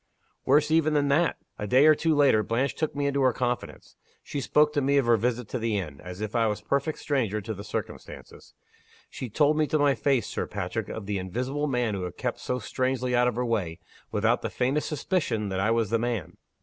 [0.45, 1.37] "Worse even than that!
[1.59, 3.97] A day or two later, Blanche took me into her confidence.
[4.23, 6.63] She spoke to me of her visit to the inn, as if I was a
[6.65, 8.55] perfect stranger to the circumstances.
[9.11, 12.39] She told me to my face, Sir Patrick, of the invisible man who had kept
[12.39, 13.77] so strangely out of her way
[14.11, 16.35] without the faintest suspicion that I was the man.